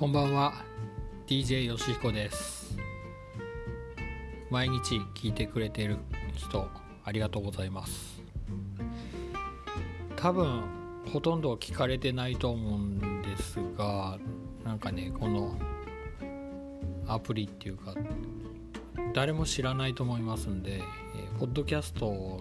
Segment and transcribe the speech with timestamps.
[0.00, 0.54] こんばんは。
[1.26, 2.74] DJ よしひこです。
[4.48, 5.98] 毎日聞いてくれている
[6.34, 6.66] 人
[7.04, 8.22] ありがとうございます。
[10.16, 10.62] 多分
[11.12, 14.18] ほとんど聞かれてないと思うんですが
[14.64, 15.54] なんかねこの
[17.06, 17.94] アプリっていうか
[19.12, 22.40] 誰も知らないと思いますんで、えー、ポッドキャストを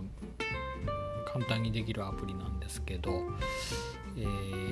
[1.28, 3.12] 簡単にできるアプリなんですけど、
[4.16, 4.69] えー、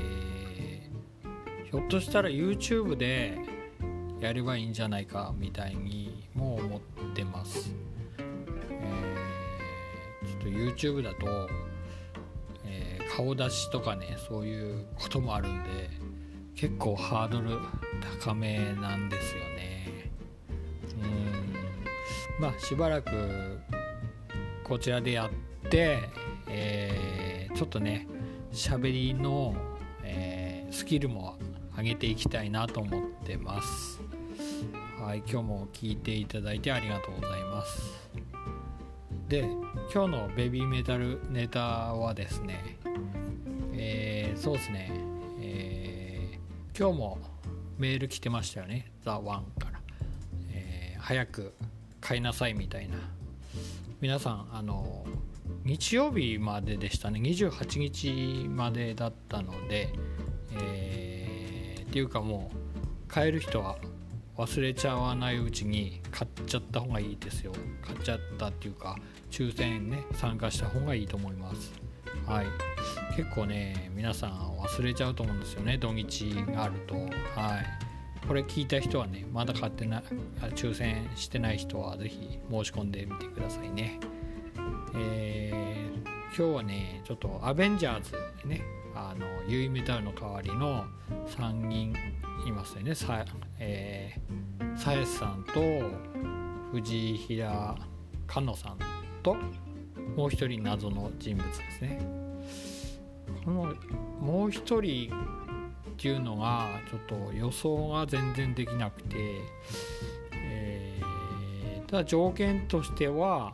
[1.88, 3.38] っとしたら YouTube で
[4.20, 6.82] やればいいんじゃないかみたいにも思っ
[7.16, 7.74] てます、
[8.20, 11.48] えー、ちょっと YouTube だと、
[12.66, 15.90] えー、顔出しとかねそういうこともあるんで
[16.58, 17.58] 結構ハードル
[18.22, 20.10] 高めなんですよね。
[22.40, 22.42] うん。
[22.42, 23.60] まあしばらく
[24.64, 25.30] こちらでやっ
[25.70, 26.00] て
[26.48, 28.08] えー、ちょっとね
[28.52, 29.54] 喋りの、
[30.04, 31.38] え、スキルも
[31.78, 34.02] 上げていきたいなと思ってます。
[35.00, 38.10] はい今日も聞いていただいてありがとうございます。
[39.28, 39.42] で
[39.94, 41.62] 今日のベビーメタルネタ
[41.94, 42.78] はですね
[43.74, 44.92] えー、そうですね、
[45.40, 47.20] えー、今日も
[47.78, 49.80] メール来てましたよね「ザ・ワンから、
[50.52, 51.54] えー、早く
[52.02, 52.98] 買いなさいみたいな。
[54.00, 55.06] 皆さんあの
[55.64, 57.20] 日曜日まででしたね。
[57.20, 59.90] 28日までだったので、
[60.52, 60.87] えー、
[61.88, 62.58] っていうかもう
[63.08, 63.78] 買える人は
[64.38, 67.52] 忘れちゃわないうちに買っちゃった方がいいですよ。
[67.82, 68.98] 買っちゃったっていうか
[69.32, 71.74] 抽選ね参加した方がいいと思います。
[72.26, 72.46] はい。
[73.16, 76.96] 結構ね皆さん忘れちゃうと思うんですよね土日があると。
[76.96, 77.08] はい。
[78.28, 80.04] これ聞いた人はねまだ買ってない
[80.56, 84.00] 抽選してない人は是非申し込んでみてくださいね。
[84.96, 88.12] えー、今日はねちょっとアベンジャーズ
[88.46, 88.62] ね
[88.98, 90.86] あのユイメタルの代わりの
[91.28, 91.96] 3人
[92.46, 92.96] いますよね。
[92.96, 93.24] さ,、
[93.60, 95.62] えー、さえさんと
[96.72, 97.76] 藤井平
[98.26, 98.78] かのさん
[99.22, 99.36] と
[100.16, 102.00] もう一人謎の人物ですね。
[103.46, 103.74] この
[104.20, 105.12] もう一人
[105.92, 109.42] っていうのがちょっと予想が全然できなくて、
[110.34, 113.54] えー、ただ条件としては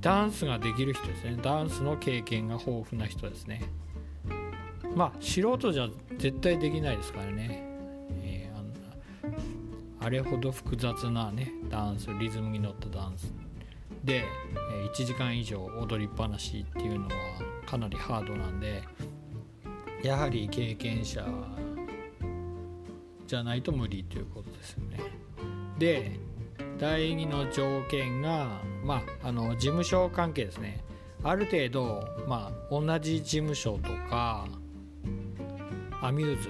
[0.00, 1.38] ダンスができる人ですね。
[1.42, 3.62] ダンスの経験が豊富な人ですね。
[4.94, 7.62] まあ素人じゃ絶対できないですからね、
[8.22, 13.32] えー、あれほど複雑なねダンスリズムに乗ったダンス。
[14.04, 14.24] で、
[14.72, 17.10] え1時間以上踊りっぱなしっていうのは
[17.66, 18.82] かなりハードなんで
[20.02, 21.26] やはり経験者
[23.26, 24.98] じゃないと無理ということですよね。
[25.78, 26.18] で
[26.78, 30.82] 第2の条件が、まあ、あの事務所関係ですね。
[31.22, 34.48] ある程度、まあ、同じ事務所とか
[36.02, 36.48] アミューズ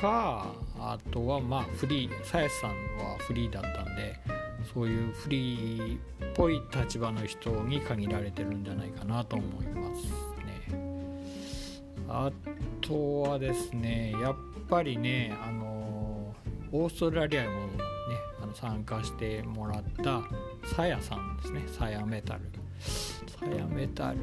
[0.00, 0.46] か
[0.78, 4.18] あとはまあフリーさやさんはフリーだったんで
[4.72, 5.98] そういうフリーっ
[6.34, 10.04] ぽい立場の人に限られてるんじゃないかなと思います
[10.44, 11.06] ね。
[12.08, 12.30] あ
[12.80, 14.36] とはですねやっ
[14.68, 16.34] ぱりねあの
[16.72, 17.56] オーストラリアもね
[18.42, 20.22] あの参加してもらった
[20.74, 21.62] さやさんですね。
[21.66, 22.40] さやメタル。
[22.80, 24.18] さやメタル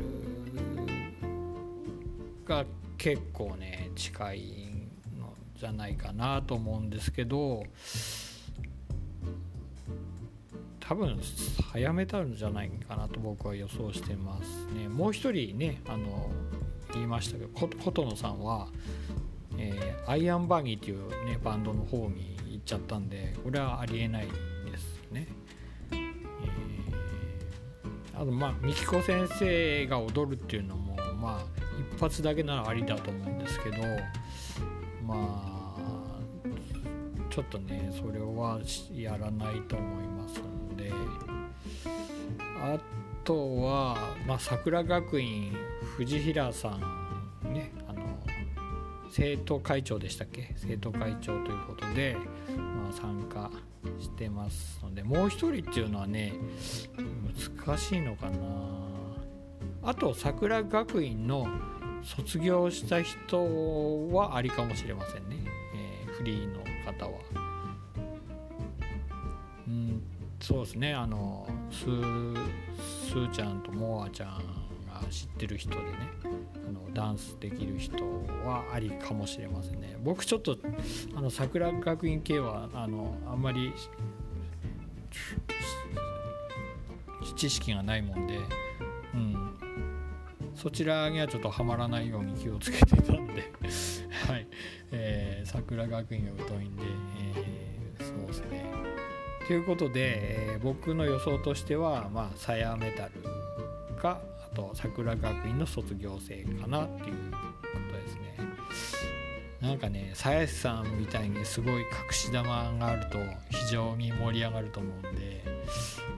[2.45, 2.65] が
[2.97, 4.41] 結構ね近い
[5.19, 7.63] のじゃないかなと思うんですけど
[10.79, 11.19] 多分
[11.71, 16.29] さやメタルじゃないかなと僕は予想してますねもう一人ねあの
[16.93, 18.67] 言いましたけど琴野さんは、
[19.57, 25.27] えー、アイアンバギーっていう、ね、バンドの方に行っちゃったんでこれはありえないですね。
[28.15, 31.45] あとまあみきこ先生が踊るっていうのもまあ
[32.03, 33.77] 発だけならありだと思うんですけど
[35.05, 36.21] まあ
[37.29, 38.59] ちょっとねそれは
[38.93, 40.91] やらないと思いますので。
[42.65, 42.79] あ
[43.25, 45.53] とは、まあ、桜学院
[45.97, 48.01] 藤平さんねあの
[49.09, 50.53] 生徒会長でしたっけ？
[50.55, 52.15] 生徒会長ということで、
[52.55, 53.51] まあ、参加
[53.99, 56.33] してますのでもう一人っていうのはね
[57.57, 58.37] 難しいのかな。
[59.83, 61.45] あと桜学院の
[62.03, 65.37] 卒業した人はありかもしれませんね、
[65.75, 67.19] えー、フリーの方は。
[69.67, 70.03] うん
[70.39, 70.93] そうですね。
[70.93, 72.37] あのスー
[73.09, 75.83] スーちゃんとモアちゃんが知ってる人でね。
[76.67, 78.03] あのダンスできる人
[78.45, 79.97] はありかもしれませんね。
[80.03, 80.57] 僕ちょっと
[81.15, 83.73] あの桜学院系はあのあんまり
[87.35, 88.37] 知識がないもんで、
[90.63, 93.51] そちらにはちょっとはまらないように気をつけてたんで。
[94.25, 94.47] はい。
[94.93, 96.83] えー、桜学院が疎いんで、
[97.35, 98.63] えー、そうですね
[99.45, 103.11] ということで、えー、僕の予想としては、まあ、サヤメタル
[103.97, 107.37] かあと桜学院の卒業生かなっていうこ
[107.91, 108.37] とですね。
[109.59, 113.17] なんかね鞘師さんみたいにすごい隠し玉があると
[113.49, 115.41] 非常に盛り上がると思うんで、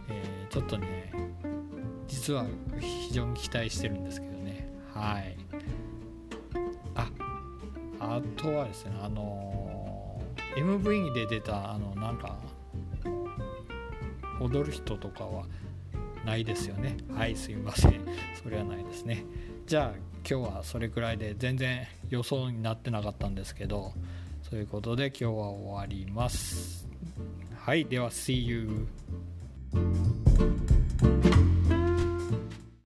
[0.10, 1.12] えー、ちょっとね
[2.08, 2.46] 実は
[2.80, 4.35] 非常に期待してるんですけど
[4.96, 5.38] はい。
[6.96, 7.12] あ
[8.00, 10.22] あとはですねあの
[10.58, 12.38] MV で出たあのなんか
[14.40, 15.46] 踊る人とかは
[16.26, 16.98] ないですよね。
[17.14, 18.06] はいすいません。
[18.42, 19.26] それはないですね。
[19.68, 19.98] じゃあ
[20.28, 23.94] 今日はそれくらいで全然予想になってなかったんですけど
[24.44, 26.88] そういうことで今日は終わります。
[27.58, 28.88] はいでは See you